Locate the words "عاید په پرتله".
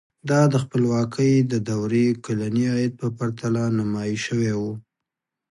2.73-3.63